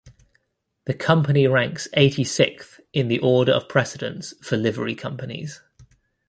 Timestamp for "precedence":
3.69-4.33